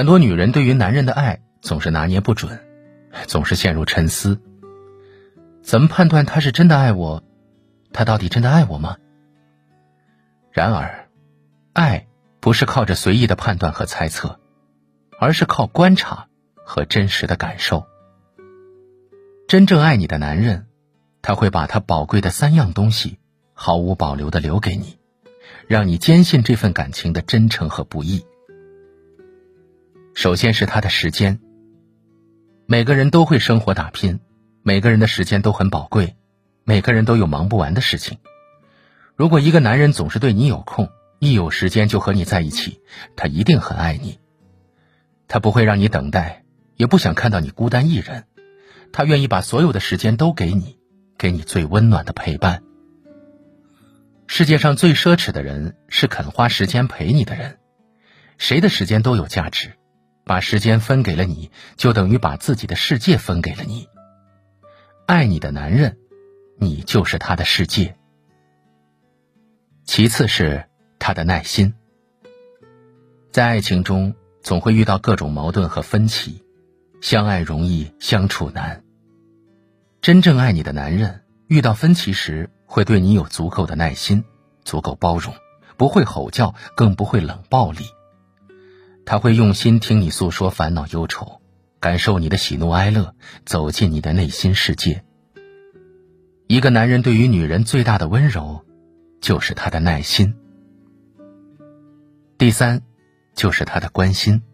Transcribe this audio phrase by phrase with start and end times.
[0.00, 2.58] 很多女人对于男人的爱总是拿捏不准，
[3.26, 4.40] 总是陷入沉思。
[5.62, 7.22] 怎么判断他是真的爱我？
[7.92, 8.96] 他到底真的爱我吗？
[10.52, 11.06] 然而，
[11.74, 12.06] 爱
[12.40, 14.40] 不是靠着随意的判断和猜测，
[15.18, 16.28] 而是靠观察
[16.64, 17.86] 和真实的感受。
[19.48, 20.66] 真正爱你的男人，
[21.20, 23.18] 他会把他宝贵的三样东西
[23.52, 24.98] 毫无保留的留给你，
[25.66, 28.24] 让你坚信这份感情的真诚和不易。
[30.14, 31.40] 首先是他的时间。
[32.66, 34.20] 每个人都会生活打拼，
[34.62, 36.16] 每个人的时间都很宝贵，
[36.64, 38.18] 每个人都有忙不完的事情。
[39.16, 40.88] 如果一个男人总是对你有空，
[41.18, 42.80] 一有时间就和你在一起，
[43.16, 44.18] 他一定很爱你。
[45.26, 46.44] 他不会让你等待，
[46.76, 48.24] 也不想看到你孤单一人，
[48.92, 50.78] 他愿意把所有的时间都给你，
[51.18, 52.62] 给你最温暖的陪伴。
[54.26, 57.58] 世界上最奢侈的人是肯花时间陪你的人，
[58.38, 59.72] 谁的时间都有价值。
[60.30, 63.88] 把时间分给了你，就等于把自己的世界分给了你。
[65.04, 65.98] 爱你的男人，
[66.56, 67.96] 你就是他的世界。
[69.84, 70.66] 其次是
[71.00, 71.74] 他的耐心。
[73.32, 76.44] 在爱情中，总会遇到各种矛盾和分歧，
[77.00, 78.84] 相爱容易相处难。
[80.00, 84.22] 真正爱你的男人，遇到分歧时会对你有足够的耐心，
[84.64, 85.34] 足够包容，
[85.76, 87.84] 不会吼叫，更不会冷暴力。
[89.10, 91.40] 他会用心听你诉说烦恼忧愁，
[91.80, 95.02] 感受你的喜怒哀乐，走进你的内心世界。
[96.46, 98.64] 一个男人对于女人最大的温柔，
[99.20, 100.36] 就是他的耐心。
[102.38, 102.82] 第三，
[103.34, 104.44] 就是他的关心。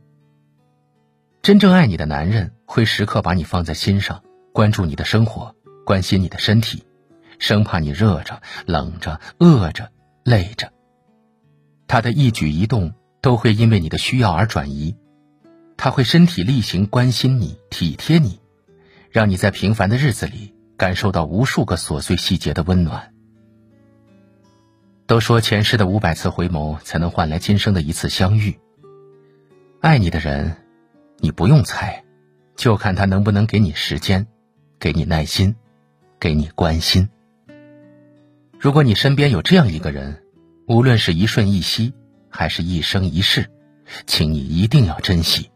[1.42, 4.22] 真正爱你的男人会时刻把你放在心上，
[4.54, 5.54] 关注你的生活，
[5.84, 6.82] 关心你的身体，
[7.38, 9.92] 生怕你热着、冷着、饿着、
[10.25, 10.72] 累着。
[11.86, 12.94] 他的一举一动。
[13.26, 14.94] 都会因为你的需要而转移，
[15.76, 18.38] 他会身体力行关心你、体贴你，
[19.10, 23.12] 让你在平凡的日子里感受到无数个琐碎细节的温暖。
[25.09, 28.60] 都说前世的五百次回眸才能换来今生的一次相遇。
[29.81, 30.58] 爱你的人，
[31.19, 32.04] 你不用猜，
[32.54, 34.28] 就看他能不能给你时间，
[34.78, 35.56] 给你耐心，
[36.20, 37.08] 给你关心。
[38.56, 40.22] 如果你身边有这样一个人，
[40.69, 41.93] 无论是一瞬一息。
[42.31, 43.50] 还是一生一世，
[44.06, 45.50] 请你一定要珍惜。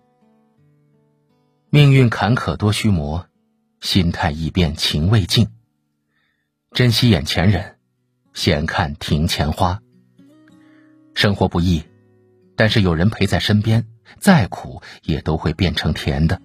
[1.70, 3.28] 命运坎坷多须磨，
[3.80, 5.48] 心态易变情未尽。
[6.72, 7.76] 珍惜眼前人，
[8.34, 9.80] 闲看庭前花。
[11.14, 11.84] 生活不易，
[12.56, 13.86] 但是有人陪在身边，
[14.18, 16.40] 再苦也都会变成甜的。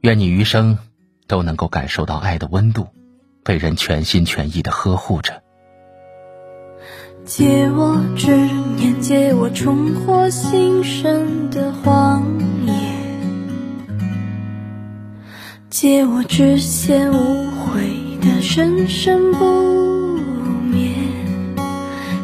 [0.00, 0.78] 愿你余生
[1.26, 2.88] 都能够感受到爱的温度，
[3.44, 5.42] 被人全心全意的呵护着。
[7.30, 8.26] 借我执
[8.76, 12.24] 念，借我重获新生的荒
[12.66, 12.72] 野，
[15.70, 19.44] 借我只羡无悔的生生不
[20.72, 20.90] 灭，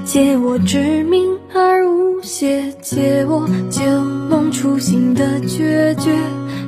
[0.05, 3.85] 借我执明而无邪，借我旧
[4.29, 6.19] 梦初心的决绝，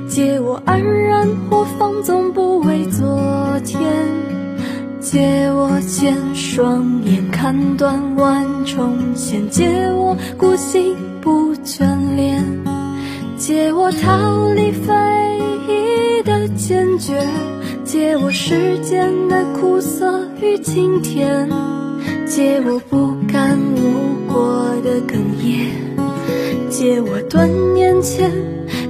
[0.09, 4.38] 借我安然或放纵不为昨天。
[5.11, 12.45] 借我千双眼看断万重线，借我孤心不眷恋，
[13.39, 14.93] 借我逃离非
[15.67, 17.27] 议的坚决，
[17.85, 21.49] 借我世间的苦涩与今天，
[22.27, 25.71] 借我不甘无果的哽咽，
[26.69, 28.31] 借我断念前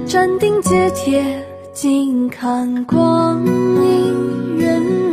[0.05, 5.08] 斩钉截铁，静看光阴。